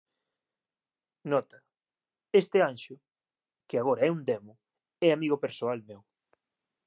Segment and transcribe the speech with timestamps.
[1.31, 1.57] Nota:
[2.41, 2.95] Este anxo,
[3.67, 4.53] que agora é un demo,
[5.05, 6.01] é amigo persoal meu.